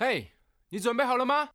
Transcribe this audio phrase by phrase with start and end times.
[0.00, 0.26] 嘿，hey,
[0.68, 1.48] 你准备好了吗？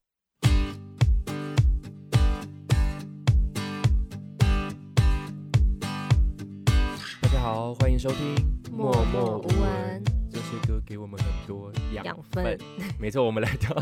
[7.21, 8.35] 大家好，欢迎收听
[8.69, 10.03] 默默无闻。
[10.29, 12.03] 这些歌给我们很多养分。
[12.03, 12.59] 养分
[12.99, 13.81] 没错，我们来到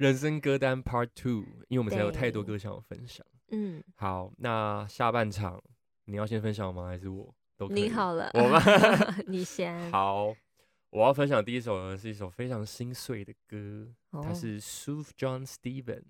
[0.00, 3.24] 人生歌单 Part Two，因为我们才有太多歌想要分享。
[3.52, 5.62] 嗯，好，那下半场
[6.06, 6.88] 你要先分享吗？
[6.88, 7.82] 还是我都可以？
[7.82, 8.60] 你好了，我吗？
[9.28, 9.78] 你先。
[9.92, 10.34] 好。
[10.90, 16.02] 我要分享的第一首呢，是一首非常心碎的歌，哦、它是 s u f John Stevens，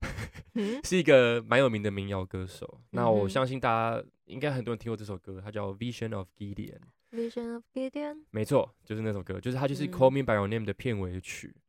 [0.84, 2.68] 是一个蛮有名的民谣歌手。
[2.78, 6.78] 嗯、那我相信大家应该很多人听过这首歌，它叫 Vision of Gideon。
[7.10, 11.54] Vision of Gideon，没错，就是那首歌，就是它就是 Call Me by Your Name 的片尾曲。
[11.56, 11.62] 嗯、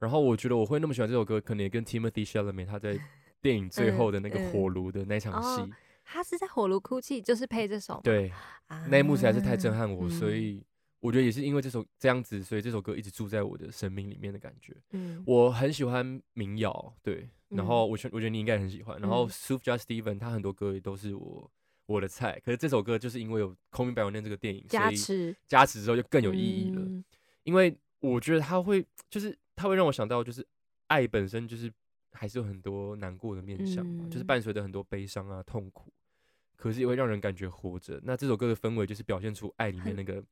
[0.00, 2.98] 然后我觉得我会那么喜欢这首歌，可能也跟 Timothy Chalamet 他在
[3.40, 7.98] 电影最后的那个火炉的那场戏、嗯嗯哦，他是在火炉哭泣，就是配这首。
[8.04, 8.30] 对，
[8.66, 10.62] 啊、那一幕实在是太震撼我，嗯、所以。
[11.00, 14.76] 我觉得也是因为这首这样子，所以这首歌一直住在我的生命里面的感觉。
[14.90, 19.00] 嗯，我很喜欢民谣，对，然后我觉我觉得你应该很喜欢。
[19.00, 21.50] 然后 Sufjan Stevens 他很多歌也都是我
[21.86, 26.86] 我的菜，可是这首歌就是因为有《Call Me by Your Name》这个电影加持，加持之后就更有意义了。
[27.44, 30.46] 因为我觉得他会就是他会让我想到，就是
[30.88, 31.72] 爱本身就是
[32.12, 35.90] 还是有很多难过的面向嘛，就是伴随着很多悲伤啊、痛苦，
[36.56, 37.98] 可是也会让人感觉活着。
[38.04, 40.22] 那这首歌的氛围就是表现出爱里面那个。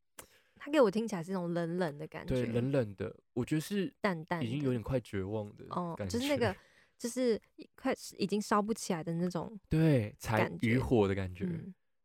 [0.69, 6.55] 他给我听起来是那种冷冷的感觉，对，冷冷的，我觉得是淡淡，已经有点快绝望的哦，就是那个，
[6.99, 7.41] 就是
[7.75, 11.49] 快已经烧不起来的那种，对，柴余火的感觉。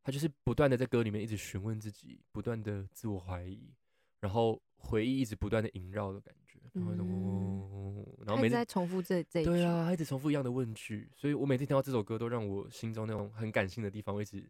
[0.02, 3.73] 他就是不断的在歌里面一直询问自己，不断的自我怀疑，
[4.22, 14.50] 然后回忆一直不断的萦绕的感觉，然后然后每次在重复这这，对啊，他一直重复一样的问句，所以我每次听到这首歌，都让我心中那种很感性的地方一直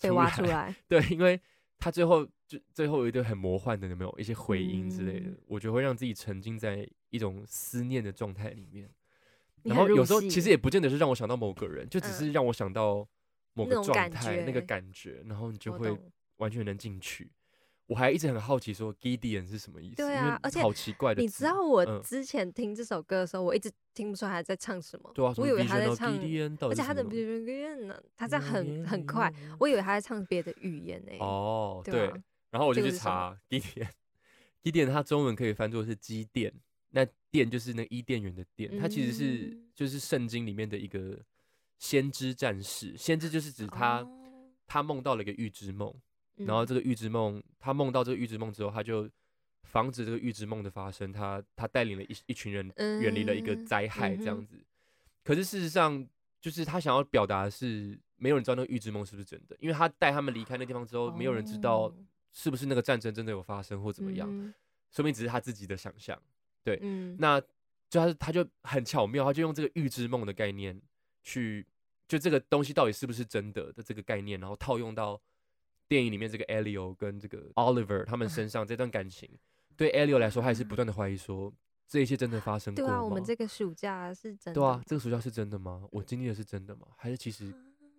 [0.00, 1.40] 被挖出来， 对，因为。
[1.78, 5.26] 他最后就最后有一堆很魔幻的，有没有一些回音之类的？
[5.26, 8.90] 嗯、我觉得会让自己沉浸在一种思念的状态里面。
[9.62, 13.06] 然后有时候其实也不见得是让我想到某个人，就只是让我想到
[13.52, 15.96] 某个状态、那个感觉，然后你就会
[16.36, 17.30] 完全能进去。
[17.86, 19.96] 我还一直很好奇，说 Gideon 是什么意思？
[19.96, 21.22] 对啊，而且好奇怪的。
[21.22, 25.10] 你知道我之前听这首歌的时候，我一直听不出来他在唱什么。
[25.14, 26.12] 对啊，我以为他在唱，
[26.68, 31.12] 而且他的呢，他在很很快，我以为他在唱别的语言呢。
[31.20, 32.12] 哦，对。
[32.50, 36.52] 然后我就去查 Gideon，Gideon 他 中文可以翻作是基甸，
[36.90, 41.20] 那甸就是那伊甸园的甸，它其实是就是圣经里面的一个
[41.78, 44.04] 先知战士，先知就是指他
[44.66, 45.94] 他梦到了一个预知梦。
[46.36, 49.08] 然后这个预知梦，他梦到这个预知梦之后，他就
[49.62, 54.62] 防止这个预知梦的发生，他他带领了一一群人远离了一个灾害，这样子。
[55.24, 56.06] 可是事实上，
[56.40, 61.92] 就是他想要表达的是，没有人知道那个预知梦是不是真的，因为他带他们离开那地方之后，没有人知道
[62.32, 64.54] 是不是那个战争真的有发生或怎么样，
[64.92, 66.20] 说明只是他自己的想象。
[66.62, 66.78] 对，
[67.18, 67.40] 那
[67.88, 70.80] 就他他就很巧妙，他就用这个预知梦的概念
[71.24, 71.66] 去，
[72.06, 75.20] 就这个东西到底是不是真的的这个概念，然后套用到。
[75.88, 79.30] 电影里面这个 Elio 跟这个 Oliver 他们身上这段感情，
[79.76, 81.52] 对 Elio 来说，他也是不断的怀疑说，
[81.86, 82.90] 这一切真的发生过吗？
[82.90, 84.60] 对啊，我们这个暑假是真的。
[84.60, 85.86] 对啊，这个暑假是真的吗？
[85.92, 86.88] 我经历的是真的吗？
[86.96, 87.54] 还是其实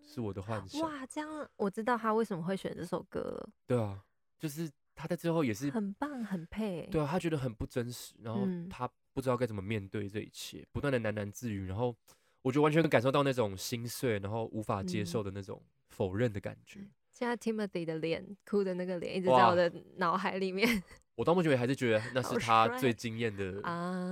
[0.06, 0.82] 是我的幻想？
[0.82, 3.50] 哇，这样我知道他为什么会选这首歌了。
[3.66, 4.04] 对啊，
[4.38, 6.88] 就是他在最后也是很棒，很配。
[6.92, 11.96] 对啊，他觉得很不真实，然后他不知道该怎么面对这一切，不断的喃喃自语，然后
[12.42, 16.86] 我就完全能感受到那种心碎，然后无法接受的那种否认的感觉。
[17.18, 20.84] 现在 Timothy 的脸，哭的那个脸，一直在我的脑海里面。
[21.18, 23.60] 我到目前为止还是觉得那是他最惊艳的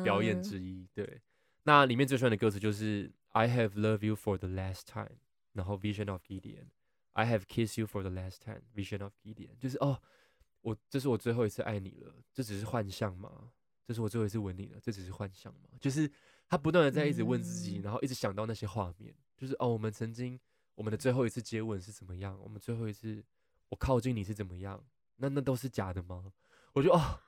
[0.03, 0.88] 表演之一。
[0.91, 1.21] 对，
[1.65, 5.19] 那里面最喜欢的歌词就是 I have loved you for the last time，
[5.53, 10.01] 然后 Vision of Gideon，I have kissed you for the last time，Vision of Gideon，就是哦，
[10.61, 13.51] 我这是我最后一次爱你了，这只是幻象吗？
[13.85, 15.69] 这是我最后一次吻你了，这只是幻象吗？
[15.79, 16.09] 就是
[16.47, 20.39] 他不断的在一直问自己，嗯、然后一直想到那些画面，就是哦，我们曾经。
[20.75, 22.38] 我们的最后一次接吻是怎么样？
[22.44, 23.24] 我们最后一次
[23.69, 24.84] 我靠近你是怎么样？
[25.16, 26.31] 那那都是假的吗？
[26.74, 27.19] 我就哦，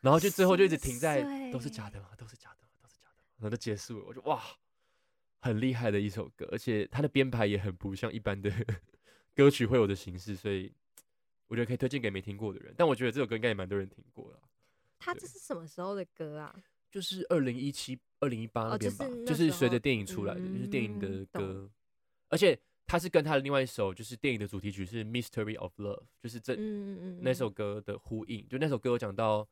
[0.00, 2.10] 然后就最后就一直停在都是假的吗？
[2.16, 2.70] 都是假的吗？
[2.80, 3.28] 都是假的吗？
[3.38, 4.04] 然后就结束了。
[4.06, 4.40] 我就哇，
[5.40, 8.48] 很厉害的一首歌，而且它的编排也很不像一般的
[9.34, 10.72] 歌曲会有的形式，所以
[11.48, 12.72] 我觉得可以推荐给没听过的人。
[12.78, 14.38] 但我觉得这首歌应该也蛮多人听过了。
[15.00, 16.54] 它这是什么时候的歌啊？
[16.88, 21.68] 就是二零一七、二零一八那边吧，就是随着电影出来的，就是电影的歌，
[22.28, 22.56] 而且。
[22.86, 26.54] 它是跟他的另外一首，就是电影的主题曲是《Mystery of Love》，就是这
[27.22, 28.46] 那首歌的呼应。
[28.48, 29.48] 就那首歌有讲到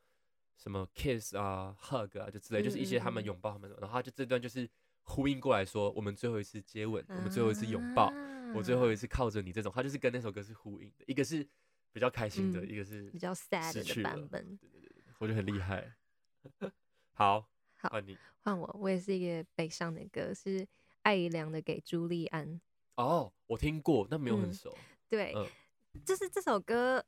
[0.56, 3.71] 什么 kiss 啊、hug 啊，就之类，就是一些他们拥抱他们。
[3.81, 4.69] 然后他就这段就是
[5.05, 8.12] 呼应过来说，我们最后一次接吻，我们最后一次拥抱，
[8.55, 9.53] 我最后一次靠着你。
[9.53, 11.47] 这种他就是跟那首歌是呼应的，一个是
[11.93, 14.44] 比较开心的，一个是比较 sad 的版本。
[14.59, 15.94] 对对对，我觉得很厉害。
[17.15, 20.67] 好，好，换你，换我，我也是一个悲伤的歌，是
[21.03, 22.47] 艾怡良的《给朱利安》。
[22.96, 24.70] 哦，我听过，但没有很熟。
[24.76, 25.46] 嗯、对，嗯、
[26.04, 27.02] 就是这首歌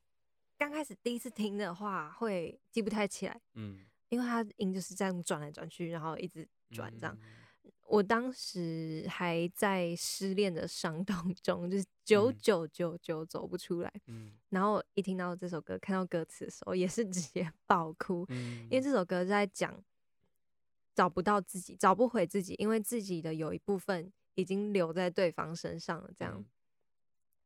[0.56, 3.40] 刚开始第一次听的话，会记不太起来。
[3.55, 7.14] 嗯，因为它音就是这样转来转去，然后一直转这样。
[7.20, 13.93] 嗯、我当时还在失恋的伤痛中，就是久久久久走不出来。
[14.06, 18.25] 嗯，然后一听到这首歌，看到歌词的时候，也是直接 爆哭。
[18.31, 19.78] 嗯，因为这首歌在讲
[20.94, 24.11] 找不到自己，找不回自己，因为自己的有一部分。
[24.34, 26.34] 已经留在对方身上了，这样。
[26.37, 26.46] 嗯、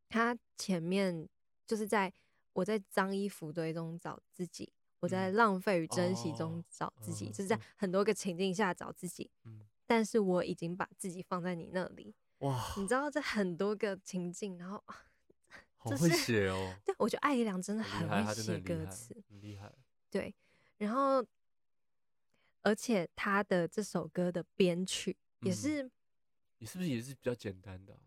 [0.08, 1.28] 他前面
[1.66, 2.12] 就是在
[2.52, 9.30] 我在脏衣服堆中找自己，嗯、我在浪费与珍惜中找自己，哦、就是在很多个情境下找自己。
[9.44, 12.14] 嗯、但是我已经把自己放在你那里。
[12.38, 12.74] 哇！
[12.76, 14.82] 你知道这很多个情境，然后
[15.76, 16.74] 好 会写哦。
[16.84, 19.72] 对，我觉得艾怡良真的很会写歌词，很厉害。
[20.10, 20.34] 对，
[20.76, 21.24] 然后
[22.62, 25.90] 而且他的这首歌的编曲也是、嗯。
[26.58, 28.00] 你是不是也是比较简单的、啊？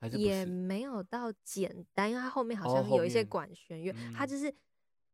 [0.00, 4.54] 还是也没有到简单，因为它后面好像有一些管弦乐，它就是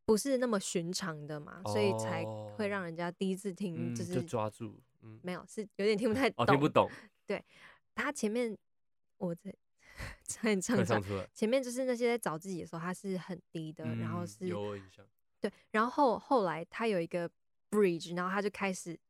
[0.05, 2.23] 不是那么寻常的嘛，所以才
[2.57, 4.79] 会让人家第一次听就是、嗯、就抓住。
[5.01, 6.91] 嗯，没有，是有点听不太懂，哦、听不懂。
[7.27, 7.43] 对，
[7.95, 8.55] 他前面
[9.17, 9.55] 我在
[10.29, 15.03] 唱一唱，唱出来，前面就是那些在找自己的时候，他是很低的，嗯、然后是有印象。
[15.41, 17.31] 对，然后后，后来他有一个
[17.71, 19.01] bridge，然后他就开始，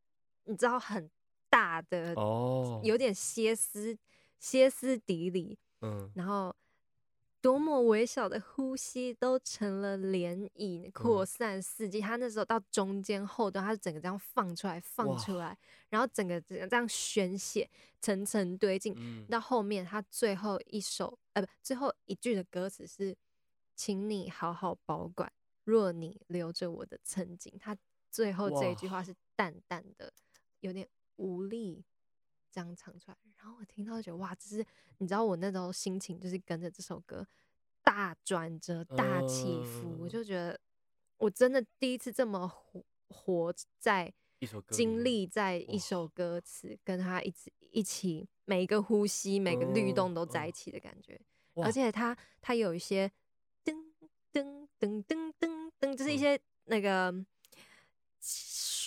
[0.44, 1.10] 你知道很。
[1.54, 3.96] 大的哦，有点歇斯
[4.40, 6.52] 歇斯底里，嗯，然后
[7.40, 12.00] 多么微小的呼吸都成了涟漪，扩散四季。
[12.00, 15.56] 他那时候到中间后段，他是整个这样放出来，放出来，
[15.90, 17.70] 然后整个这样这样宣泄，
[18.00, 18.92] 层层堆进。
[18.96, 23.16] 嗯到后面他最后一首，呃，不，最后一句的歌词是，
[23.76, 27.56] 请你好好保管，若你留着我的曾经。
[27.60, 27.76] 他
[28.10, 30.12] 最后这一句话是淡淡的，
[30.58, 30.88] 有点。
[31.16, 31.84] 无力
[32.50, 34.64] 这样唱出来，然后我听到就觉得哇，这是
[34.99, 37.26] 你知道我那时候心情就是跟着这首歌
[37.82, 40.58] 大转折、大起伏，呃、我就觉得
[41.19, 44.12] 我真的第一次这么活活在
[44.70, 51.20] 经历在一首歌词，跟他一起一起每一个呼吸、每个律动都在一起的感觉，
[51.55, 51.72] 呃、而。
[51.72, 53.11] 且他他有一些
[53.64, 53.75] 噔
[54.32, 57.25] 噔噔噔噔噔，就是一些那个。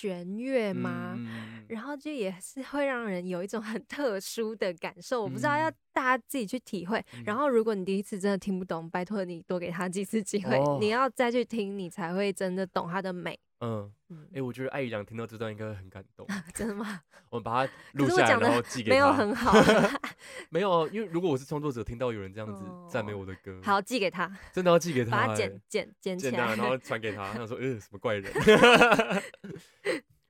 [0.01, 1.15] 弦乐吗？
[1.17, 7.03] 嗯、然后就也是会让人有一种很特殊的感受，我不知道要大家自己去体会。
[7.13, 13.39] 嗯、然后如果你第一次真的听不懂，拜托你多给他几次机会，哦、你要再去听，你才会真的懂它的美。
[13.59, 16.27] 嗯嗯，哎、欸，我觉得艾怡良听到这段应该会很感动。
[16.53, 17.01] 真的吗？
[17.29, 18.95] 我们把它录下来，然后寄给他。
[18.95, 19.51] 没有很好
[20.49, 27.31] 没有，因为如果我是创作者，听到有人这样子赞美我的歌，好寄给他，真的要寄给他，把它剪剪剪起来，然后传给他。
[27.31, 28.31] 他想说，呃，什么怪人？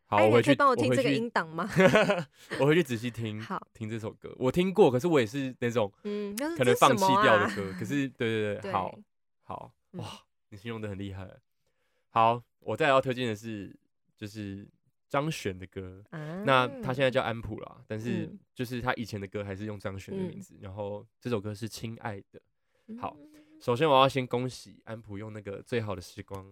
[0.10, 1.70] 好，我回去帮我听这个音档吗？
[2.62, 7.74] 我回去仔细听，好听这首歌，我听过，可是我也是那种，嗯，可能放弃掉的歌。
[7.78, 8.98] 可是，对对对，好
[9.44, 10.06] 好哇，
[10.48, 11.30] 你形容的很厉害。
[12.10, 13.74] 好，我再要推荐的是，
[14.18, 14.68] 就是
[15.08, 16.04] 张悬的歌。
[16.10, 20.54] 啊、那他现在叫安普啦，但是就是他以前的歌还是用张悬的名字。
[20.56, 22.42] 嗯、然后这首歌是《亲爱的》。
[23.00, 23.18] 好，
[23.62, 26.52] 首先我要先恭喜安普用那个《最好的时光》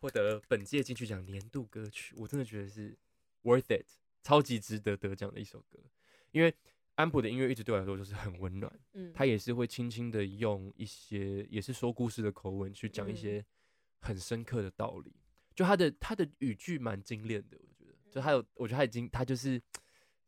[0.00, 2.94] 获得本届金曲奖年度歌曲，我真的觉得是
[3.42, 3.86] worth it，
[4.22, 5.78] 超级值得得奖的一首歌。
[6.30, 6.54] 因为
[6.96, 13.42] 安普的音乐一直对我来说就是很温暖，嗯，他也是会轻轻的用一些也是说故事的口吻去讲一些。
[14.04, 15.12] 很深刻的道理，
[15.54, 19.60] 就他的他的语句蛮精炼的，我觉得，就他有，我觉得他已经他就是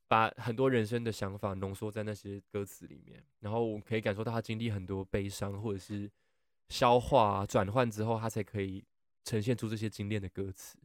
[0.09, 6.11] 把很多人生的想法浓缩在那些歌词里面，然后我可以感受到他经历很多悲伤或者是
[6.69, 8.85] 消化转换之后，他才可以
[9.25, 10.79] 呈现出这些精炼的歌词。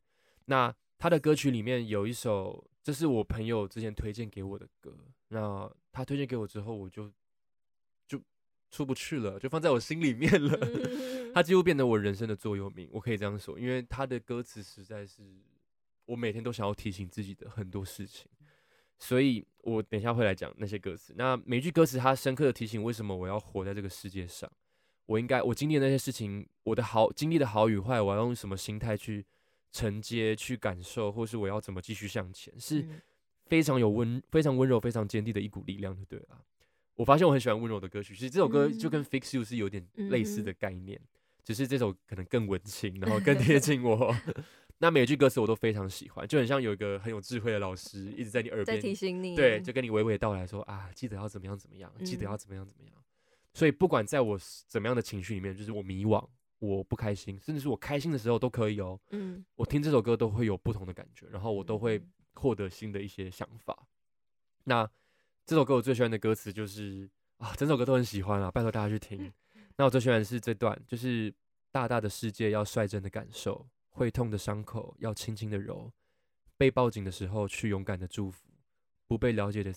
[0.45, 4.93] 那他的歌曲里面有一首，这是我朋友之前推荐给我的歌，
[5.29, 7.15] 那他推荐给我之后，我就就
[8.71, 10.57] 出不去了， 就放在我心里面了。
[11.35, 15.21] 他几乎变得我人生的座右铭，我可以这样说，因为他的歌词实在是
[16.05, 18.27] 我每天都想要提醒自己的很多事情，
[18.97, 21.13] 所以我等一下会来讲那些歌词。
[21.17, 24.51] 那每句歌词，它深刻的提醒为什么我要活在这个世界上，
[25.05, 29.25] 我应该我经历的那些事情，我的好经历的好与坏，我要用什么心态去
[29.71, 32.85] 承接、去感受，或是我要怎么继续向前，是
[33.45, 36.45] 非常有温、非常温柔、非常坚定的一股力量，就对了。
[36.95, 40.99] 我发现我很喜欢温柔的歌曲，其实这首歌就跟《Fix You》是有点类似的概念。
[41.43, 44.15] 只是这首可能更文青，然后更贴 近我。
[44.77, 52.93] 那每句歌词我都非常喜欢，就很像有一个很有智慧的老师一直在你耳边提醒你，对，就跟你娓娓道来说啊，记得要怎么样怎么样，记得要怎么样怎么样。
[52.95, 53.03] 嗯、
[53.53, 56.23] 所以不管在我怎么样的情绪里面，就是我迷惘，
[56.59, 58.99] 我不开心，甚至是我开心的时候都可以哦。
[59.09, 61.99] 嗯，我听这首歌都会有不同的感觉，然后我都会
[62.35, 63.87] 获得新的一些想法。
[64.63, 64.87] 那
[65.51, 69.29] 这首歌我最喜欢的歌词就是啊，整首歌都很喜欢啊，拜托大家去听。
[69.75, 71.33] 那我最喜欢的是这段，就是
[71.73, 75.91] 大大的世界要率真的感受，会痛的伤口要轻轻的揉，
[76.57, 78.47] 被抱紧的时候去勇敢的祝福，
[79.07, 79.73] 不被了解的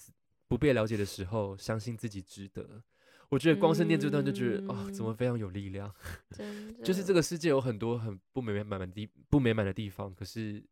[0.47, 2.81] 不被了解的时候，相信自己值得。
[3.29, 5.93] 我觉得光是念这段就觉得啊、嗯哦，怎么非常有力量。
[6.85, 10.65] 就是这个世界有很多很不美满的地不美满的地方，可是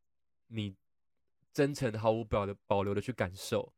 [0.46, 0.76] 你
[1.52, 3.74] 真诚毫无保的保留的去感受，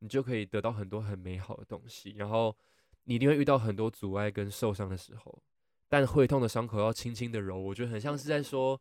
[0.00, 2.10] 你就可以得到很多很美好的东西。
[2.16, 2.56] 然后
[3.04, 5.42] 你一定会遇到很多阻碍跟受伤的时候，
[5.88, 7.58] 但会痛的伤口要轻轻的揉。
[7.58, 8.80] 我觉得很像是在说，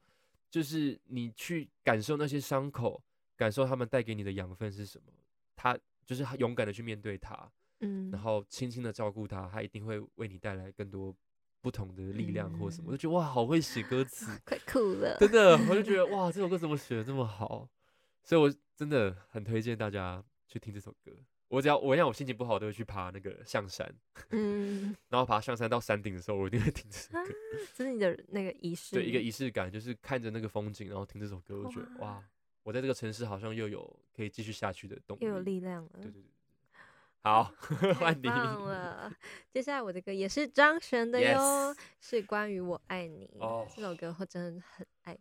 [0.49, 3.01] 就是你去感受那些伤口，
[3.35, 5.11] 感受他们带给你的养分是什么。
[5.55, 7.49] 他就是勇敢的去面对它。
[7.79, 11.15] 嗯，然后轻轻的照顾它，它一定会为你带来更多
[11.61, 12.85] 不同的力量或什么。
[12.85, 17.69] 嗯、我就觉得哇，好会写歌词， 快哭了，真的，我就觉得 哇，这首歌怎么写的这么好？
[18.23, 21.11] 所以我真的很推荐大家去听这首歌。
[21.49, 23.89] 我只要我让我心情不好，都会去爬那个象山，
[24.31, 27.19] 嗯， 然后爬象山到山顶的时候，我一定会听这首歌。
[27.19, 27.23] 啊、
[27.73, 32.21] 这是你的那个仪式，对，一个仪式感，就是看着那个风景，然后听这首歌，我觉得哇，
[32.63, 35.91] 我在这个城市好像又有可以继续下去的动力，又有力量了。
[35.93, 36.31] 对对对。
[37.21, 37.43] 好，
[37.99, 39.11] 换你了。
[39.51, 41.77] 接下来我的歌也是张悬的哟，Yes.
[41.99, 43.29] 是关于我爱你。
[43.39, 43.67] Oh.
[43.73, 45.17] 这首歌我真的很爱。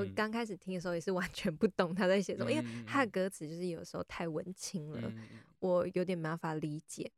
[0.00, 7.10] 我刚开始听的时候也是完全不懂他在写什么，嗯、因为他的歌词就是有时候太文青了，嗯、我有点没办法理解。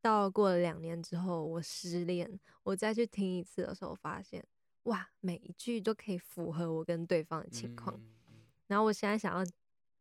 [0.00, 4.44] 到过了两年之后，我失恋，我再去听一次的时候，发现
[4.84, 7.96] 哇，每一句都可以符合我跟对方的情况。
[7.96, 9.44] 嗯、然后我现在想要。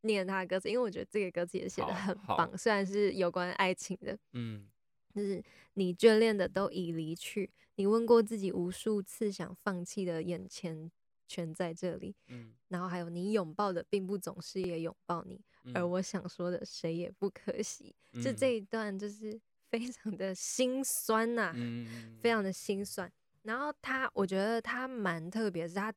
[0.02, 4.68] 念他的歌词，因为我觉得这个歌词也写的很棒，虽然是有关爱情的，嗯，
[5.12, 10.92] 就是你眷恋的都已离去，你问过自己无数次想放弃的眼前
[11.28, 19.40] 全在这里，嗯，然后还有你拥抱的并不总是也拥抱你，嗯、而我想说的谁也不可惜，嗯、就这一段就是
[19.70, 23.12] 非常的心酸呐、啊，嗯、非常的心酸。
[23.44, 25.94] 然后他，我觉得他蛮特别，是他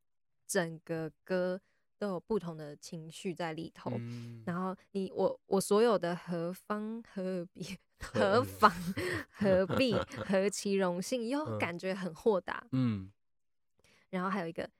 [0.46, 1.60] 整个歌。
[2.00, 8.70] 都有不同的情绪在里头，嗯、然后你我我所有的何方何必何妨？
[9.34, 9.92] 何必？
[10.24, 13.10] 何其荣幸，又感觉很豁达，嗯，
[14.10, 14.70] 然后还有一个，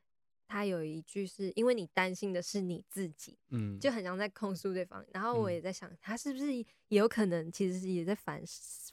[0.49, 8.43] 他有一句是因为你担心的是你自己，嗯，就很像在控诉对方，然后我也在想，他是不是也有可能其实是也在反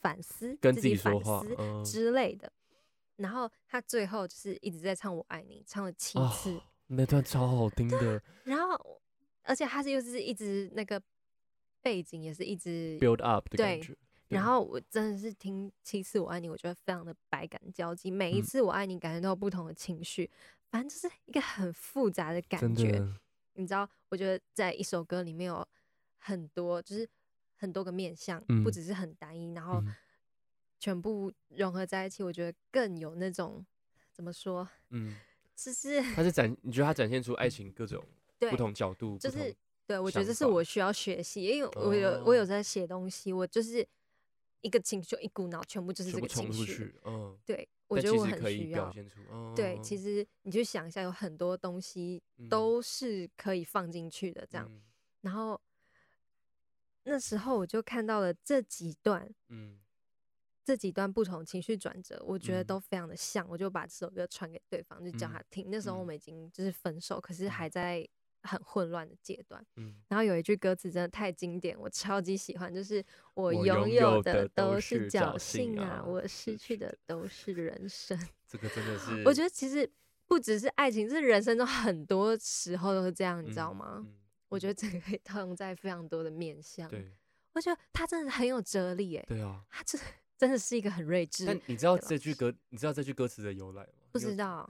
[0.02, 2.52] 反思跟自己反思之类的，
[3.16, 6.52] 然后他最后就是一直在唱我爱你，唱了七次。
[6.52, 9.02] 哦那段超好听的，然后
[9.42, 11.02] 而且他是又是一直那个
[11.82, 13.98] 背景也是一直 build up 的感觉，对。
[14.28, 23.01] 然后我真的是听七次我爱你，我觉得非常的百感交集，每一次我爱你感觉都有不同的情绪，嗯、反正就是一个很复杂的感觉。
[23.53, 25.65] 你知道，我觉得在一首歌里面有
[26.17, 27.08] 很多，就是
[27.55, 29.82] 很多个面向，嗯、不只是很单一，然后
[30.77, 33.65] 全部融合在一起，我觉得更有那种
[34.12, 35.15] 怎么说，嗯。
[35.55, 38.03] 就是，他是展，你觉得他展现出爱情各种
[38.38, 39.55] 不同角度，就是
[39.88, 43.88] 对，我觉得这是我需要学习，因为我有我有在写东西，我就是
[44.65, 48.91] 一个情绪一股脑，全部就是这个情绪，嗯，对，我觉得我很需要，
[49.55, 54.69] 对，其实你就想一下，有很多东西都是可以放进去的，这样，
[55.22, 55.62] 然后
[57.03, 59.79] 那时候我就看到了这几段，嗯。
[60.67, 65.67] 这几段不同情绪转折，我觉得都非常的像，嗯、我就把这首歌传给对方，就叫他听。
[65.67, 68.03] 嗯、那时候我们已经就是分手，嗯、可是还在
[68.46, 69.66] 很混乱的阶段。
[69.75, 78.18] 嗯、然后有一句歌词真的太经典，我超级喜欢，就是我拥有的都是侥幸啊，我失去的都是人生。
[78.48, 79.90] 这个真的是，我觉得其实
[80.28, 83.96] 不只是爱情，是人生中很多时候都是这样，你知道吗？
[83.98, 84.16] 嗯嗯、
[84.50, 86.90] 我觉得这个可以套用在非常多的面向。
[86.90, 87.12] 对，
[87.54, 90.08] 我觉得他真的很有哲理，哎，对啊，他真的。
[90.38, 91.46] 真的是一个很睿智。
[91.46, 94.10] 但你知道这句歌，你知道这句歌词的由来吗？
[94.12, 94.70] 不知道。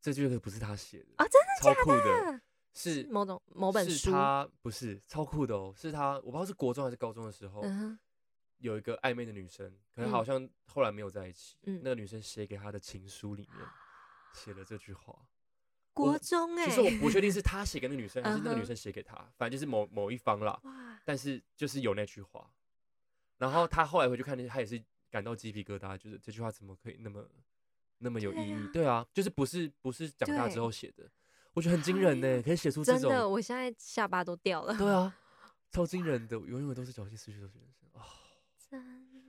[0.00, 2.40] 这句歌不是他写的啊，真的超酷的，
[2.76, 4.10] 是某种某本书。
[4.10, 7.64] 他不是超酷的哦，是他我不知道是国中还是高中的时候，
[8.58, 11.56] 有一个暧昧的女生，可能好像后来没有在一起。
[11.62, 13.66] 那个女生写给他的情书里面
[14.32, 15.16] 写了这句话。
[15.92, 20.60] 国中哎，其实我不确定是他写给那个女生，还是那个女生写给他，反正就是某某一方啦。
[21.06, 22.50] 但是就是有那句话。
[23.38, 27.26] 然后他后来回去看，他也是感到鸡皮疙瘩，就是这句话怎么可以那么
[27.98, 28.68] 那么有意义？
[28.72, 31.10] 对啊，就是不是不是长大之后写的，
[31.56, 33.00] 我觉得很惊人呢，可以写出这种。
[33.00, 34.76] 真的，我现在下巴都掉了。
[34.76, 35.12] 对啊，
[35.72, 38.04] 超惊人的，永远都是侥幸，失去都是人生啊。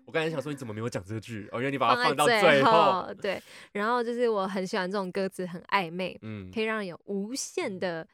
[0.06, 1.48] 我刚才想说你怎么没有讲这句？
[1.54, 3.14] 哦，因为你把它放到最后。
[3.22, 3.42] 对，
[3.72, 8.06] 然后就是我很喜欢这种歌词很暧昧，嗯，可以让人有无限的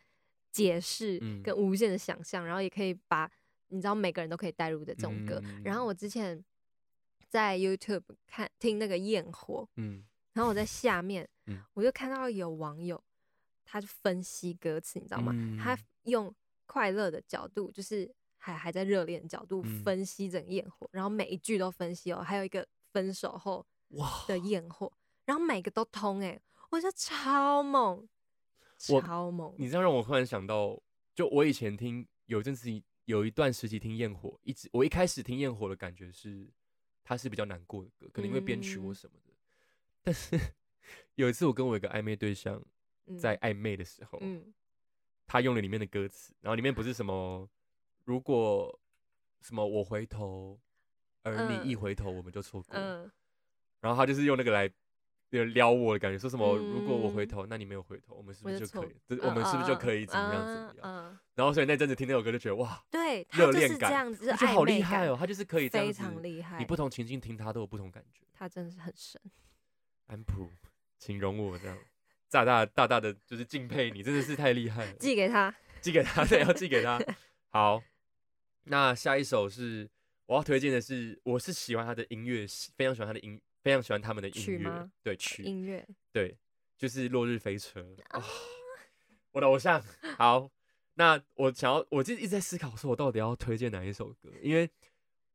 [0.51, 3.27] 解释跟无限的想象，嗯、然后也可以把
[3.69, 5.41] 你知道每个人都可以带入的这种歌。
[5.43, 6.39] 嗯、然后我之前
[7.29, 10.03] 在 YouTube 看听那个焰火，嗯，
[10.33, 13.03] 然后我在下面，嗯、我就看到有网友
[13.65, 15.31] 他就分析歌词，你知道吗？
[15.35, 16.33] 嗯、他用
[16.65, 18.13] 快乐的角度，就是。
[18.45, 24.91] 还还在热恋的角度分析整个焰火，嗯、然后每一句都分析哦，还有一个分手后哇的焰火，
[25.23, 26.37] 然后每个都通哎，
[26.69, 28.05] 我觉得超猛，
[28.77, 29.55] 超猛！
[29.57, 30.77] 你这样让我忽然想到，
[31.15, 32.67] 就我以前听有阵子
[33.05, 36.45] 有一段时期听焰火，一直我一开始听焰火的感觉是
[37.01, 39.31] 它是比较难过的歌，可能因为编曲或什么的。
[39.31, 39.37] 嗯、
[40.03, 40.37] 但是
[41.15, 42.61] 有一次我跟我一个暧昧对象
[43.19, 44.53] 在暧昧的时候，嗯、
[45.27, 47.49] 他用了里面的歌词，然后里面不是什么。
[48.05, 48.77] 如果
[49.41, 50.59] 什么我回头，
[51.23, 52.75] 而你一回头，我们就错过。
[52.75, 53.09] 嗯，
[53.79, 54.69] 然后他就是用那个来
[55.29, 59.19] 撩我的感觉，说什么如果我回头，那你没有回头，我们是不是就可以？
[59.21, 61.19] 我们是不是就可以怎么样怎么样？
[61.33, 66.59] 然后所以那阵子听那首歌就觉得哇，对，热恋感，我觉得好厉害哦，他就是可以这样子，非常厉害。
[66.59, 69.19] 你不同情境听他都有不同感觉，他真的是很神。
[70.07, 70.51] 安普，
[70.99, 71.77] 请容我这样
[72.33, 74.93] 大大大大的就是敬佩你，真的是太厉害了。
[74.93, 76.99] 寄给他，寄给他，对，要寄给他。
[77.49, 77.81] 好。
[78.65, 79.89] 那下一首是
[80.25, 82.45] 我要推荐的是，我是喜欢他的音乐，
[82.77, 86.37] 非常喜欢他的音，非常喜欢他们的音乐，对曲音乐，对，
[86.77, 88.23] 就是落日飞车啊，哦，
[89.33, 89.83] 我的偶像。
[90.17, 90.49] 好，
[90.93, 94.31] 那我想要，我就一直在思考，说我到底要推荐哪一首歌？
[94.41, 94.69] 因为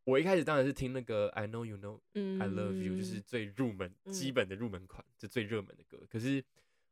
[0.04, 6.00] 我一开始当然是听那个 I Know You Know I Love You，就是最入门、基本的入门款，就最热门的歌。
[6.08, 6.42] 可是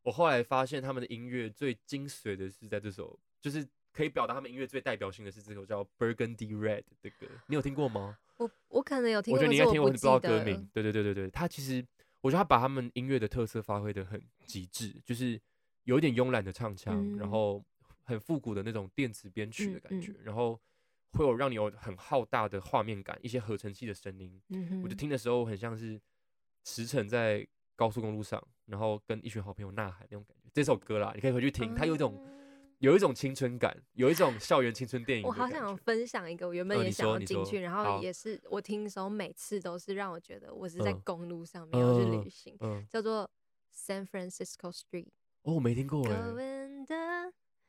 [0.07, 3.67] 我后来发现，他们的音乐最精髓的是在这首，就是。
[3.97, 8.19] 可以表达他们音乐最代表性的是这首叫《Burgundy Red》的歌，你有听过吗？
[8.37, 10.69] 我我可能有听过，我觉得你应该听过，你不知道歌名。
[10.71, 11.83] 对对对对对，他其实
[12.21, 15.41] 我觉得他把他们音乐的特色发挥的很极致，就是
[15.85, 17.65] 有一点慵懒的唱腔，嗯、然后
[18.03, 20.61] 很复古的那种电子编曲的感觉，嗯嗯、然后
[21.13, 24.39] 会有让你有很浩大的画面感，一些合成器的声音。
[24.85, 25.99] 我就听的时候很像是
[26.65, 30.51] 驰骋在高速公路上，然后跟一群好朋友呐喊那种感觉。
[30.53, 32.23] 这首歌啦，你可以回去听，它有一种。
[32.79, 35.25] 有一种青春感，有一种校园青春电影。
[35.25, 42.55] 我好想分享一个，我原本也想要进去，然后也是我听的时候，每次都是让我觉得我是在公路上面要去旅行，
[42.91, 43.31] 叫做
[43.75, 45.09] San Francisco Street。
[45.41, 46.21] 哦，我没听过哎，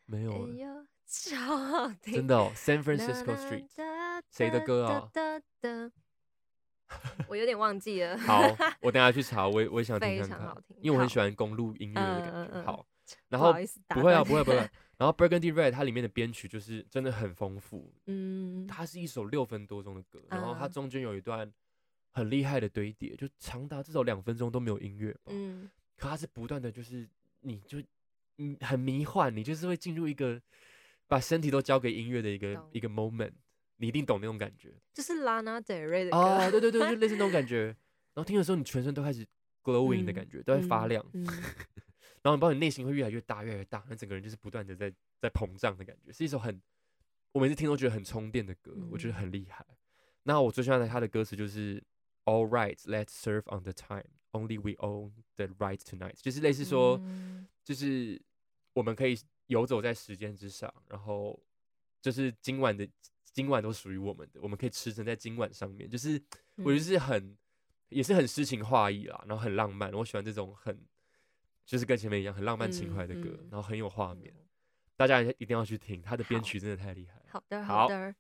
[0.06, 3.66] 没有，超好听，真的哦，San Francisco Street，
[4.30, 5.10] 谁的歌啊？
[7.28, 8.18] 我有点忘记了。
[8.26, 8.42] 好，
[8.82, 12.64] 我等下去查，我我也想听看看，因为我很喜欢公路音乐的感觉。
[12.64, 12.86] 好，
[13.30, 13.54] 然后
[13.90, 14.58] 不会啊，不会不会。
[14.98, 21.54] 然后 Burgundy Red 它里面的编曲就是真的很丰富，嗯，它是一首六分多钟的歌，然后它中间有一段
[22.14, 27.08] 很厉害的堆叠，就长达至少两分钟都没有音乐，嗯，可它是不断的就是
[27.42, 27.80] 你就
[28.38, 30.42] 嗯很迷幻，你就是会进入一个
[31.06, 33.34] 把身体都交给音乐的一个一个 moment，
[33.78, 37.66] 你一定懂那种感觉，就是 Lana Del Rey 的歌，哦，对对对，就 类似那种感觉，
[38.14, 39.26] 然后听的时候你全身都开始
[39.64, 41.04] glowing 的感觉，嗯、都在发亮。
[41.14, 41.26] 嗯。
[41.26, 41.44] 嗯
[42.24, 46.62] 然后你包括你内心会越来越大，越来越大，那整个人就是不断的在在膨胀的感觉，是一首很
[47.32, 49.66] 我每次听都觉得很充电的歌，嗯、我觉得很厉害。
[50.24, 51.82] 那我最喜欢的他的歌词就是
[52.26, 58.22] All right, let's serve on the time, only we own the right tonight，就是类似说，嗯、就是
[58.74, 61.40] 我们可以游走在时间之上，然后
[62.02, 62.86] 就是今晚的
[63.38, 66.20] 今晚都属于我们的，我们可以驰骋在今晚上面，就是
[66.56, 67.38] 我觉得是很、嗯、
[67.90, 70.76] 也是很诗情画意啦，然后很浪漫，我喜欢这种很。
[71.64, 74.34] 就是跟前面一样很浪漫情怀的歌，然后很有画面，
[74.96, 77.22] 大家一定要去听，他的编曲真的太厉害。
[77.28, 78.16] 好的，好的。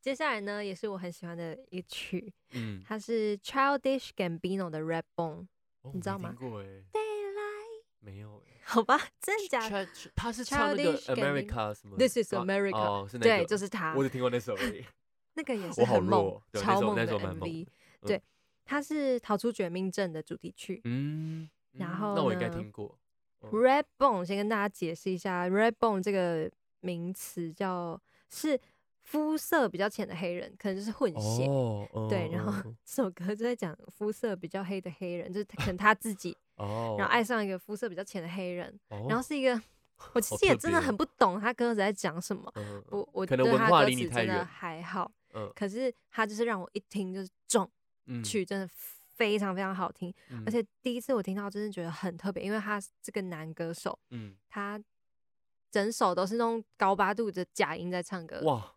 [0.00, 5.48] 接下来呢，也是我很喜欢的一曲，嗯，它是 Childish Gambino 的 Redbone，
[5.92, 6.30] 你知道吗？
[6.38, 9.86] 听过哎，Daylight 没有哎，好吧，真的假的？
[10.14, 13.94] 他是唱那个 America 什么？This is America，对，就是他。
[13.94, 14.84] 我只听过那首而已。
[15.34, 17.66] 那个也 是很猛，超猛的 MV。
[18.02, 18.22] 对，
[18.64, 20.80] 他是《逃出绝命镇》的主题曲。
[20.84, 21.48] 嗯。
[21.72, 22.98] 然后那我应该听过。
[23.50, 28.60] Redbone 先跟大家解释一下，Redbone 这个名词叫是
[29.00, 31.46] 肤色比较浅的黑人，可能就是混血。
[32.08, 39.60] 对，然后这首歌就在讲肤色比较黑的黑人，就是可能他自己，哦、然后爱上一个肤色比较浅的黑人，哦、然后是一个，
[40.14, 42.50] 我其实也真的很不懂他歌词在讲什么。
[42.56, 47.70] 嗯、我我觉得他歌词真的还好，嗯、可是他就是让我一听就是中，
[48.24, 48.68] 曲真的。
[49.14, 54.80] 非常非常好听，嗯、而且第一次我听到，真的觉得很特别，因为他这个男歌手，嗯，他
[55.70, 58.74] 整首都是那种高八度的假音在唱歌，哇，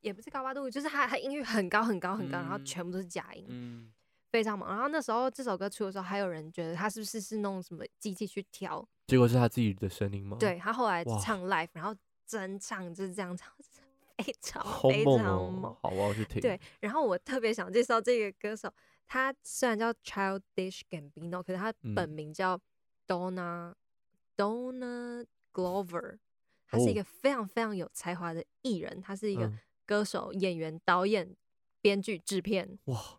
[0.00, 3.90] 也不是高八度，就是他他音域很高很高很高，嗯、然后全部都是假音，嗯，
[4.30, 4.70] 非常忙。
[4.70, 8.86] 然后那时候这首歌出的时候，还有人觉得他是不是是弄什么机器去调？
[9.06, 10.36] 结果是他自己的声音吗？
[10.38, 11.94] 对，他后来唱 live，然后
[12.26, 13.52] 真唱就是这样唱，
[14.16, 16.40] 非 常非常好，我要去听。
[16.40, 18.72] 对，然后我特别想介绍这个歌手，
[19.06, 22.58] 他虽然叫 Childish Gambino，可是他本名叫
[23.06, 23.76] Donna、嗯、
[24.36, 26.18] Donna Glover。
[26.70, 29.50] 他是一个非常非常有才华的艺人，他是一个
[29.86, 31.34] 歌手、演员、导演、
[31.80, 32.78] 编剧、制片。
[32.84, 33.17] 哇，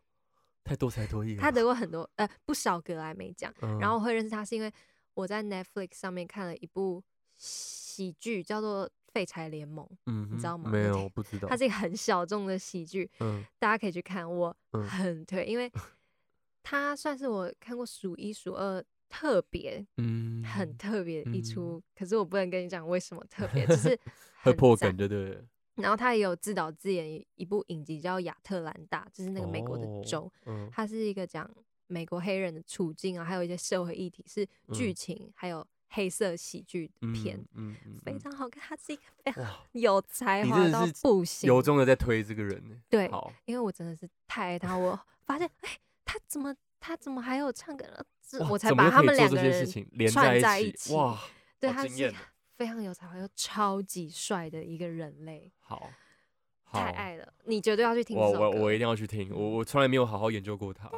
[0.69, 1.41] 太多才多艺了！
[1.41, 4.71] 他得过很多呃不少格莱美奖，嗯、然后我会认识他是因为
[5.15, 7.03] 我在 Netflix 上面看了一部
[7.37, 10.69] 喜剧，叫做《废柴联盟》，嗯，你知道吗？
[10.69, 11.47] 没有，不知道。
[11.47, 14.55] 它是一个很小众的喜剧，嗯，大家可以去看，我
[14.87, 15.71] 很推，因为
[16.61, 18.85] 他算是我看过数一数二。
[19.11, 23.99] 特别，嗯，很特别的一出，嗯、可是我不能跟你讲为什么特别， 就是
[24.43, 25.43] 会破梗，对对。
[25.81, 30.31] 然后他也有自导自演一部影集叫《亚特兰大》，就是那个美国的州，
[30.71, 31.49] 它、哦嗯、是一个讲
[31.87, 38.61] 美国黑人的处境啊，还有一些社会议题，是剧情，嗯、还有黑色喜剧片，嗯，嗯嗯非常好看。
[38.61, 43.09] 他是一个非常 有才华到不行，由衷的在推这个人呢，对，
[43.45, 45.69] 因为我真的是太爱他，我发现，哎，
[46.05, 48.03] 他怎么他怎么还有唱歌呢？
[48.47, 49.65] 我才把他们两个人
[50.11, 50.93] 串在一起。
[50.93, 51.19] 哇，
[51.59, 52.13] 对，他是
[52.59, 55.49] 非常有才华又超级帅的一个人类。
[55.61, 55.89] 好，
[56.65, 58.17] 太爱了，你绝对要去听。
[58.17, 60.91] 我我我一定要去听，我我从来没有好好研究过他。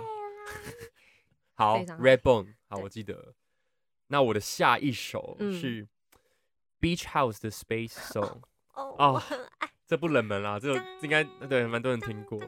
[1.53, 3.35] 好，Redbone，好，我记得。
[4.07, 5.87] 那我的下一首是
[6.79, 8.41] Beach House 的 Space Song。
[8.73, 9.69] 哦，我很爱。
[9.85, 12.39] 这不冷门啦，这应该对蛮多人听过。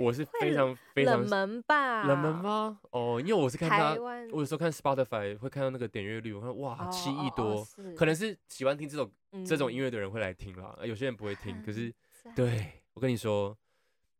[0.00, 2.04] 我是非常非常冷门吧？
[2.04, 2.80] 冷门吗？
[2.90, 7.62] 哦，因为我是看他，我有时候看 Spotify 会看到那个点阅率，我看哇七亿多，
[7.94, 9.12] 可能是喜欢听这种
[9.44, 10.74] 这种音乐的人会来听啦。
[10.84, 11.92] 有些人不会听，可是
[12.34, 13.54] 对我跟你说，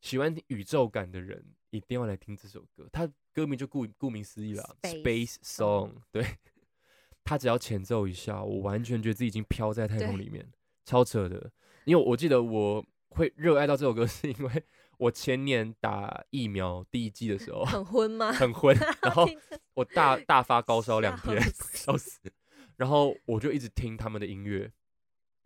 [0.02, 2.86] 喜欢听宇宙感的人一定要来听这首歌。
[2.92, 5.92] 他歌名就顾顾名思义了，Space Song。
[6.12, 6.36] 对，
[7.24, 10.46] 他只要前奏一下，我完全觉得自己已经飘在太空里面，
[10.84, 11.50] 超扯的。
[11.84, 14.62] 因为我记得我会热爱到这首歌，是因为。
[15.00, 18.30] 我前年打疫苗第一季的时候，很昏吗？
[18.36, 19.26] 很昏，然 后
[19.72, 21.40] 我大大发高烧两天，
[21.72, 22.20] 烧死。
[22.76, 24.70] 然后我就一直听他们的音乐，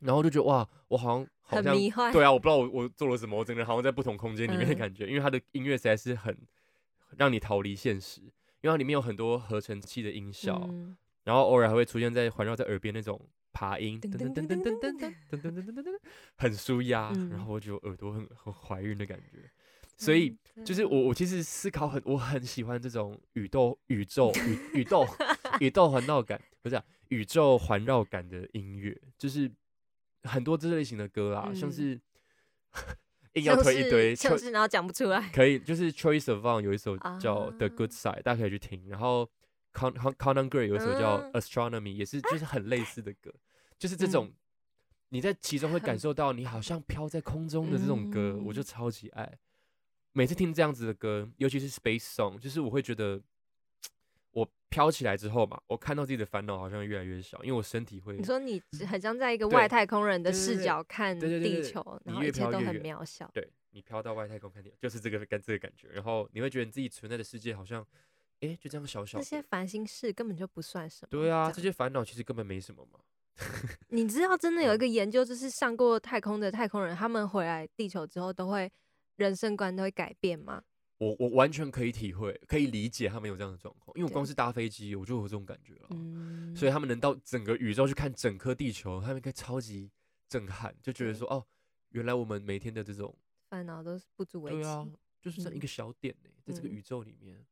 [0.00, 1.74] 然后就觉得哇，我好像好像。
[2.12, 6.36] 对啊，我不知道我我做了什么，我整个人好像在不同空间里面的感觉，嗯、因为他的音乐实在是很
[7.16, 8.30] 让你逃离现实，因
[8.62, 13.20] 为它里面有很多合成器的音效，嗯、然后偶尔还会出现在环绕在耳边那种。
[13.54, 15.98] 爬音，噔噔噔噔噔噔噔噔噔噔噔噔，
[16.36, 19.48] 很舒压，然后我觉得耳朵很很怀孕的感觉，
[19.96, 24.32] 所以就是我我其实思考很，我很喜欢这种宇宙宇宙
[24.74, 25.06] 宇宇宙
[25.60, 29.48] 宇宙环绕感，不是宇宙环绕感的音乐，就是
[30.24, 32.00] 很多这类型的歌啊，像是
[33.34, 39.30] 硬要推一堆，就是然后讲不出来，可以就是 Choice of One 有一首叫 The Good Side，大家可以去听，然后。
[39.74, 43.34] Conan Gray 有一首叫 Astronomy，也是就是很类似的歌，
[43.76, 44.32] 就是这种
[45.08, 49.38] 你在其中会感受到你好像飘在空中的这种歌，我就超级爱。
[50.12, 53.20] 每次听这样子的歌，尤其是 Space Song，就是我会觉得
[54.30, 58.16] 我飘起来之后嘛，我看到自己的烦恼好像越来越小，因为我身体会。
[58.16, 63.28] 你说你很像在一个外太空人的视角看地球，然后一切都很渺小。
[63.34, 67.84] 对，你飘到外太空看地球，就是这个跟这个感觉，然后你会觉得你自己存在的世界好像。
[68.40, 71.08] 哎、欸，就这样小小的，这些烦心事根本就不算什么。
[71.10, 73.00] 对啊，这，些烦恼其实根本没什么嘛。
[73.88, 78.70] 你知道，真的有一个研究，就是上过太空的太空人，他们回来地球之后，都会
[79.16, 80.62] 人生观都会改变吗？
[80.98, 85.88] 我我完全可以体会，可以理解他们有这样的状况，因为我光是搭飞机，我就有这种感觉了。
[85.90, 89.90] 嗯、所以他们能到整个宇宙去看整颗地球，他们应该超级
[90.28, 91.44] 震撼，就觉得说，哦，
[91.88, 93.12] 原来我们每天的这种
[93.48, 94.58] 烦恼都是不足为奇。
[94.58, 94.86] 对啊，
[95.20, 97.44] 就是这一个小点呢、欸，嗯、在这个宇宙里面。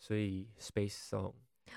[0.00, 1.34] 所以 Space Song，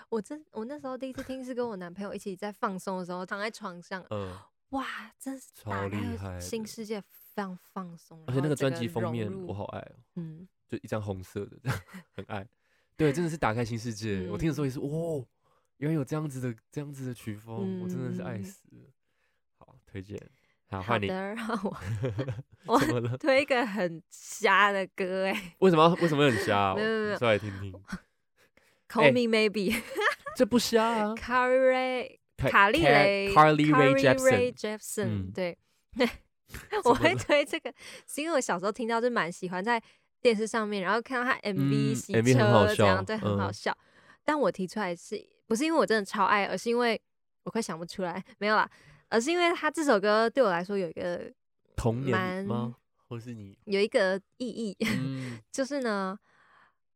[0.08, 4.34] 我真我那时候第一次听是跟我男朋友一起在放松的时候，躺在床上，嗯，
[4.70, 4.86] 哇，
[5.20, 11.60] 真是超厉害，新世界非常放松，而且那个专辑封面我好爱哦，嗯，就一张红色的，
[12.16, 12.48] 很爱，
[12.96, 14.28] 对，真的是打开新世界。
[14.30, 15.26] 我听的时候也是，哇，
[15.78, 18.90] 原来有这样子的这样子的曲风，我真的是爱死了。
[19.58, 20.18] 好，推荐，
[20.70, 21.08] 好，换你，
[22.66, 26.74] 我我推一个很瞎的歌，哎，为什么为什么很瞎？
[26.74, 27.74] 没有没有，说来听听。
[28.94, 29.82] Call me maybe，
[30.36, 31.16] 这不是啊。
[31.16, 35.58] Carly 卡莉雷，Carly Rae Jepsen，对，
[36.86, 37.74] 我会推这个，
[38.08, 39.82] 是因为我小时候听到就蛮喜欢，在
[40.22, 42.22] 电视上面，然后看到他 MV 洗车
[42.76, 43.76] 这样，对，很好笑。
[44.24, 47.02] 但我提出来是不是因为我真的超爱，而是因为
[47.44, 48.70] 我快想不出来，没有啦，
[49.10, 51.32] 而是因为他这首歌对我来说有一个
[51.76, 52.76] 童年吗？
[53.08, 56.18] 或是你有一个意义，嗯、 就是呢，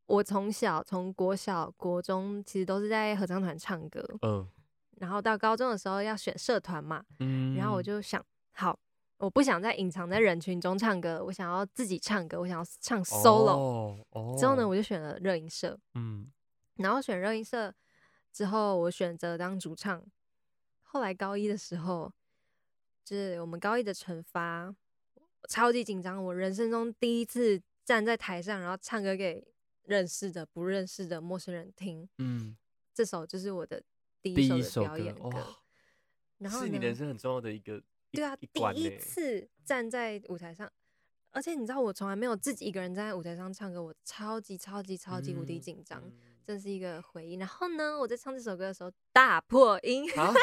[0.08, 4.48] 我从小从国小、国中其实都是在合唱团唱歌，嗯，
[4.98, 8.78] 然后到高中的时候要选社团嘛，嗯，然后我就想，好，
[9.17, 16.32] 我不想再隐藏在人群中唱歌，我想要自己唱歌，我想要唱 solo，哦哦、之后呢，我就选了热音社，嗯，
[16.76, 17.74] 然后选热音社
[18.34, 20.04] 之后，我选择当主唱，
[20.82, 22.12] 后来高一的时候，
[23.04, 24.74] 就是我们高一的惩罚。
[25.48, 26.22] 超级紧张！
[26.22, 29.41] 我人生中第一次站在台上，然后唱歌给
[29.88, 32.08] 认识的、不认识的陌生人听。
[32.19, 32.56] 嗯，
[32.93, 33.82] 这首就是我的
[34.21, 35.30] 第一首的表演歌。
[35.30, 35.56] 歌
[36.38, 37.82] 然后是你人生很重要的一个。
[38.12, 40.71] 对啊，第一次站在舞台上，
[41.32, 46.02] 而且你知道，我从来没有自己一个人站在舞台上唱歌，我超级超级超级无敌紧张，
[46.45, 47.36] 这、嗯、是一个回忆。
[47.36, 50.34] 然后呢，我在唱这首歌的时候大破音，啊、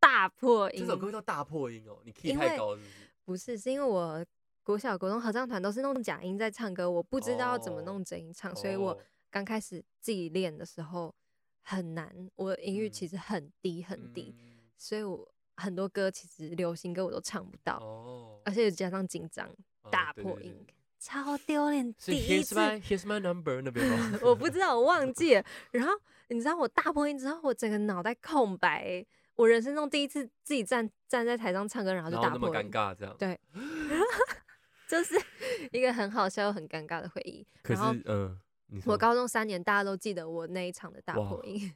[0.00, 0.80] 大破音。
[0.84, 2.92] 这首歌叫大破音哦，你 key 太高是不是？
[3.24, 4.24] 不是，是因为我
[4.62, 8.60] 国小、国中合唱团都是弄假音在唱歌，我不知道怎么弄真音唱，oh.
[8.60, 8.96] 所以我
[9.30, 11.14] 刚开始自己练的时候
[11.62, 18.40] 很难，我音域其实很低很低，嗯、所以我很多歌其实流行歌我都唱不到，oh.
[18.44, 19.48] 而且加上紧张
[19.90, 21.92] 大破音，oh, 对对对超丢脸。
[21.94, 24.18] 第一次 Here's my, Here's my number 那边吗？
[24.22, 25.44] 我不知道，我忘记了。
[25.72, 25.92] 然后
[26.28, 29.04] 你知道我大破音之后，我整个脑袋空白。
[29.34, 33.16] 我人生中第一次自己站站在台上唱歌，然后就大破音，那么尴尬这样。
[33.18, 33.40] 对，
[34.92, 35.14] 就是
[35.72, 37.46] 一个很好笑又很尴尬的回忆。
[37.62, 38.38] 可是，嗯，
[38.84, 41.72] 我高中三年大家都记得我那一场的大破音。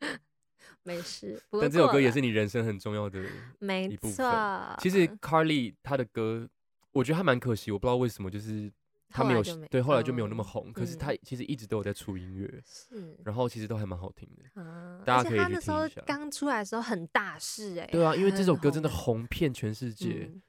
[0.82, 3.66] 没事，但这首歌也是你人生很重要的一部分。
[3.68, 6.48] 没错，其实 Carly 她的歌，
[6.92, 8.72] 我觉得她蛮可惜，我不知道为什么，就是。
[9.12, 10.68] 她没有没对，后来就没有那么红。
[10.68, 14.62] 嗯、可是她其实一直都有在出音乐，是，然后其实都还蛮好听的。
[14.62, 16.00] 啊、大家可以去听一下。
[16.06, 17.90] 刚出来的时候很大事哎、欸。
[17.90, 20.40] 对啊，因为这首歌真的红遍全世界，嗯、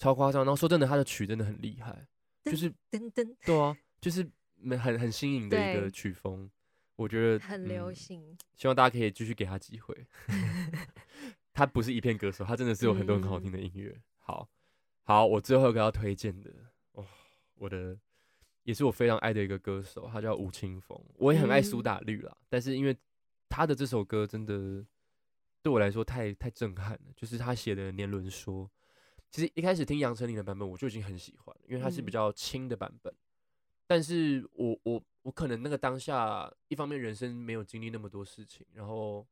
[0.00, 0.42] 超夸张。
[0.44, 2.04] 然后说真的，他的曲真的很厉害，
[2.44, 3.36] 就是噔噔。
[3.46, 4.28] 对啊，就是
[4.76, 6.50] 很很新颖的一个曲风，
[6.96, 8.38] 我觉得很流行、嗯。
[8.56, 9.94] 希望大家可以继续给他机会。
[11.54, 13.90] 他不是一片歌手，他真的是有很多很好听的音乐。
[13.94, 14.48] 嗯、好，
[15.04, 16.50] 好，我最后一个要推荐的，
[16.94, 17.06] 哦，
[17.54, 17.96] 我的。
[18.62, 20.96] 也是我非常爱的一个歌手，他叫吴青峰。
[21.16, 22.94] 我也很爱苏打绿啦，嗯、但是因为
[23.48, 24.84] 他的这首歌真的
[25.62, 28.66] 对我来说太太震撼了，就是他写的《年轮说》。
[29.30, 33.12] 其实一开始听杨丞琳的版本我就已经很喜欢，因为它是比较轻的版本。
[33.12, 33.16] 嗯、
[33.86, 39.26] 但是我我我可能那个当下，一方面人生没有经历那么多事情，然后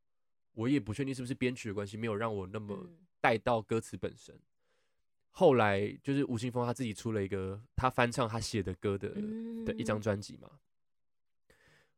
[0.52, 2.88] 我也不确定是不是编曲的关系，没有让我那么
[3.20, 4.38] 带到歌词本身。
[5.30, 9.08] 后来就是吴青峰他自己出了一个他翻唱他写的歌的
[9.64, 10.50] 的一张专辑嘛，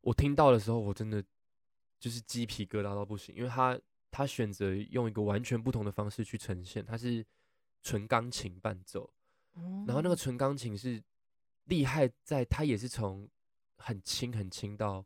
[0.01, 1.23] 我听到的时候我真的
[1.99, 3.79] 就是鸡皮疙瘩到不行，因为他
[4.11, 7.25] 他选择用一个完全不同的方式去呈现，他是
[7.83, 9.11] 纯钢琴伴奏，
[9.87, 11.03] 然后那个纯钢琴是
[11.65, 13.29] 厉害在它也是从
[13.77, 15.05] 很轻很轻到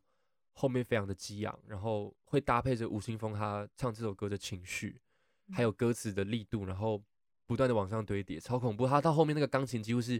[0.53, 5.01] 后面非常的激昂，然后会搭配着吴青峰他唱这首歌的情绪，
[5.51, 7.01] 还有歌词的力度，然后。
[7.47, 8.87] 不断的往上堆叠，超恐怖。
[8.87, 10.19] 他到后面那个钢琴几乎是，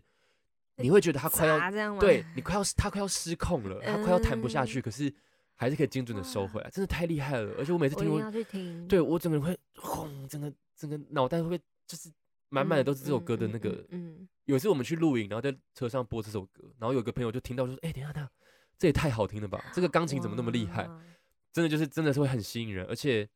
[0.75, 5.11] 你会觉得他快要，对你快要他快要失控了，他快要弹不下去，可是
[5.55, 7.55] 还是可以精准的收回来，真的太厉害了。
[7.57, 12.11] 而且我每次听，我对我整个人会轰，整个整个脑袋会就是
[12.49, 13.85] 满满的都是这首歌的那个。
[13.89, 18.29] 嗯有一次我们去露营，然后在车上播这首歌，然后有个朋友就听到就说：“哎，等下等下，
[18.77, 19.63] 这也太好听了吧！
[19.73, 20.87] 这个钢琴怎么那么厉害？
[21.51, 23.27] 真的就是真的是会很吸引人，而且。”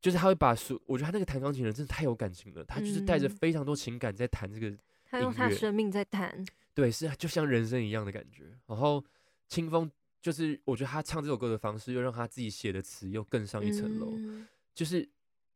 [0.00, 4.72] 就是他会把所，我觉得他那个弹钢琴的人真的太有感情了，他就是带着非常多情感在弹这个
[5.04, 8.44] 他用他生命在弹，对，是就像人生一样的感觉。
[8.68, 9.04] 然后
[9.48, 9.90] 清风
[10.22, 15.08] 就是，我觉得他唱这首歌的方式，又让他自己写的词又更上一层楼，嗯、就是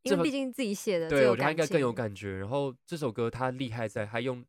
[0.03, 2.39] 因为毕竟自己写的，对，我觉得他应该更有感觉。
[2.39, 4.45] 然后这首歌他厉害在，他用，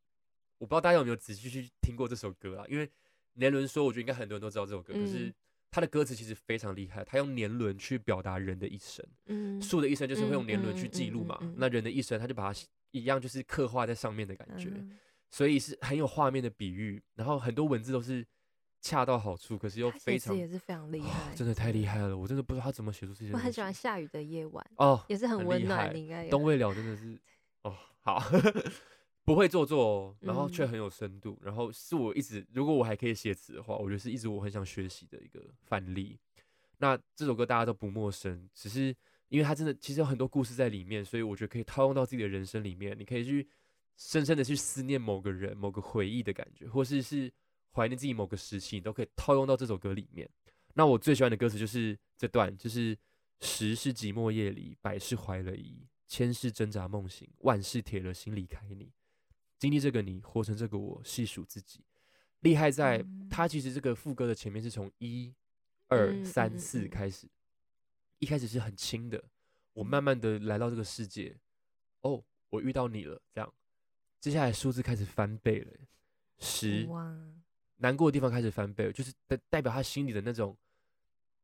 [0.58, 2.66] 我不知道大家有没有仔细去听过这首歌啊？
[2.70, 2.90] 因为
[3.34, 5.34] 年轮说，我觉得应该很多人都知道这首歌，嗯、可是。
[5.76, 9.04] 他的歌词其实非常厉害，他用年轮去表达人的一生。
[9.26, 11.36] 嗯，树的一生就是会用年轮去记录嘛。
[11.58, 12.60] 那人的一生，他就把它
[12.92, 14.96] 一样，就是刻画在上面的感觉，嗯、
[15.32, 17.02] 所以是很有画面的比喻。
[17.16, 18.24] 然后很多文字都是
[18.84, 22.16] 恰到好处，可是又非常也是非常厉害、哦，真的太厉害了。
[22.16, 23.32] 我真的不知道他怎么写出这些。
[23.32, 25.96] 我很喜欢下雨的夜晚哦，也是很温暖。
[25.96, 27.18] 你应该东未了真的是
[27.64, 28.22] 哦，好。
[29.26, 36.20] 不会做作哦，然后却很有深度，嗯、然后是我一直，如果我还可以写词的话，我觉得是一直我很想学习的一个范例。
[36.80, 38.94] 那这首歌大家都不陌生，只是
[39.30, 43.00] 因为它真的其实有很多故事在里面，所以我觉得可以套用到自己的人生里面。
[43.00, 43.48] 你可以去
[43.96, 47.32] 深深的去思念某个人、某个回忆的感觉，或是是
[47.74, 50.30] 怀念自己某个时期，你都可以套用到这首歌里面。
[50.76, 52.98] 那我最喜欢的歌词就是这段，就是
[53.42, 58.92] 十是寂寞夜里，百是怀了疑，千是挣扎梦醒，万是铁了心离开你。
[59.60, 61.84] 经历这个你，活成这个我，细数自己。
[62.40, 65.34] 厉害在，他其实这个副歌的前面是从一、
[65.88, 67.28] 二、三、四开始，
[68.20, 69.24] 一开始是很轻的。
[69.74, 71.38] 我慢慢的来到这个世界，
[72.02, 73.54] 哦，我遇到你了，这样，
[74.20, 75.72] 接下来数字开始翻倍了，
[76.38, 76.86] 十，
[77.84, 80.58] 难过的地方开始翻倍，就是代代表他心里的那种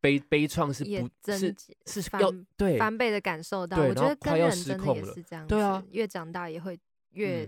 [0.02, 2.80] 悲悲怆是不，是是要对。
[2.80, 6.80] 翻倍的感受到，我觉得快要失控了，是这样，对啊，越长大也会
[7.12, 7.48] 越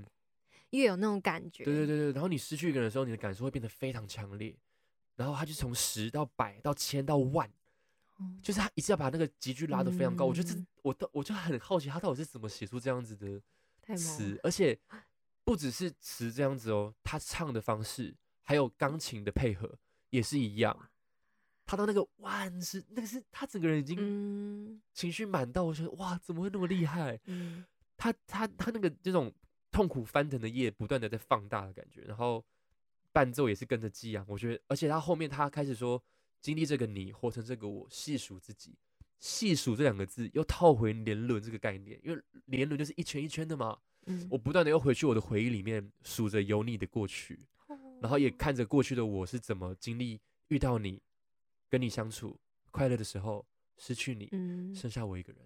[0.72, 4.56] 越有那种感觉，对对对对，然后你失去一个人的时候，你的感受会变得非常强烈，
[5.16, 7.50] 然后他就从十到百到千到万。
[8.44, 13.42] 就是他一次要把那个级距拉得非常高，嗯、我觉得这我都我就很好奇他到底是怎么写出这样子的
[13.98, 14.78] 词，而且
[15.44, 18.14] 不只是词这样子哦，他唱的方式
[18.52, 20.78] 还有钢琴的配合也是一样。
[21.66, 27.18] 他到那个万是那个是他整个人已经情绪满到，我觉得哇，怎么会那么厉害？
[27.28, 27.64] 嗯、
[27.96, 29.34] 他他他那个这种
[29.72, 32.44] 痛苦翻腾的夜不断的在放大的感觉，然后
[33.14, 36.04] 伴奏也是跟着激昂，我觉得，而且他后面他开始说。
[36.42, 38.76] 经历这个你，活成这个我，细数自己，
[39.20, 43.78] 细数这两个字又套回年轮这个概念，因为年轮就是一圈一圈的嘛。
[44.08, 47.46] 嗯，我不断的又回去我的回忆里面数着有你的过去，
[48.02, 51.02] 然后也看着过去的我是怎么经历遇到你，
[51.70, 52.38] 跟你相处
[52.72, 53.46] 快乐的时候，
[53.78, 54.28] 失去你，
[54.76, 55.42] 剩下我一个人。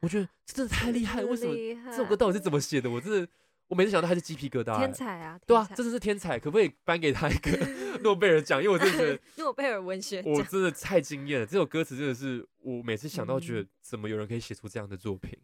[0.00, 1.54] 我觉得真的太厉害，为什么
[1.92, 2.90] 这首歌到底是怎么写的？
[2.90, 3.28] 我真的。
[3.68, 5.38] 我每次想到他是鸡皮疙瘩，天才啊！
[5.46, 7.52] 对啊，真的是天才，可不可以颁给他一个
[8.02, 8.60] 诺贝尔奖？
[8.60, 11.46] 因为我真的觉得 诺贝尔文学奖，我真的太惊艳了。
[11.46, 15.38] 这首歌词真的是我每次想到，觉得怎么有人可以写出这样的作品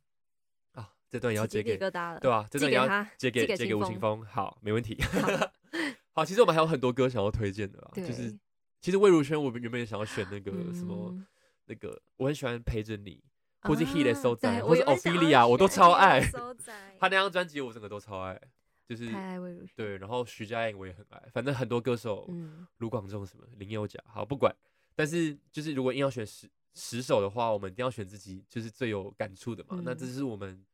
[0.73, 0.91] 啊？
[1.09, 2.19] 这段也要借给，对吧？
[2.51, 4.21] 这段也要借给借给吴青峰。
[4.25, 4.99] 好，没问题。
[6.17, 8.37] 好，其实我们还有很多歌想要推荐的啦，就是
[8.81, 11.17] 其实魏如萱，我们原本也想要选那个什么
[11.67, 13.23] 那个，我很喜欢陪着你。
[13.63, 16.21] 或是 He 的收仔，或是 Ophelia，我都超爱。
[17.01, 18.41] 他那张专辑我整个都超爱，
[18.87, 19.11] 就是
[19.75, 19.97] 对。
[19.97, 22.31] 然后徐佳莹我也很爱，反正很多歌手，
[22.77, 24.55] 卢广仲什么林宥嘉，好不管。
[24.95, 29.81] 但是就是如果硬要选十十首的话，我们一定要选自己就是最有感触的嘛。
[29.85, 30.65] 那这是我们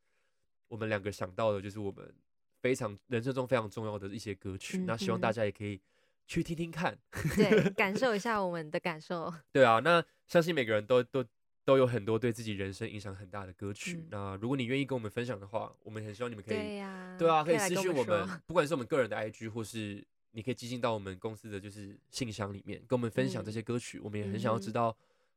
[0.69, 2.15] 我们两个想到的，就是我们
[2.63, 4.79] 非常人生中非常重要的一些歌曲。
[4.87, 5.79] 那希望大家也可以
[6.27, 6.97] 去听听看，
[7.37, 9.31] 对，感受一下我们的感受。
[9.53, 11.23] 对啊，那相信每个人都都。
[11.65, 13.95] 都有很多对自己人生影响很大的歌曲。
[13.99, 23.99] 嗯、那如果你愿意跟我们分享的话，我们很希望你们可以，对呀，对啊，可以私信我们，不管是我们个人的 IG，或是你可以寄信到我们公司的就是信箱里面，跟我们分享这些歌曲。
[23.99, 24.97] 嗯、我们也很想要知道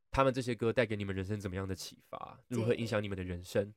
[0.09, 3.71] 他们这些歌带给你们人生怎么样的启发，嗯、如何影响你们的人生。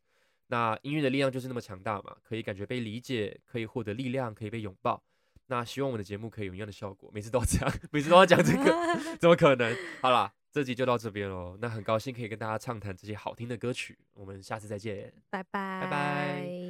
[0.48, 5.02] 那音乐的力量就是那么强大嘛，可以感觉被理解，可以获得力量，可以被拥抱。
[5.46, 7.10] 那希望我们的节目可以有一样的效果。
[7.14, 8.74] 每次都要这样，每次都要讲这个，
[9.18, 9.76] 怎么可能？
[10.02, 10.32] 好啦。
[10.50, 16.67] 这集就到这边喽，那很高兴可以跟大家畅谈这些好听的歌曲，我们下次再见，拜拜，拜拜。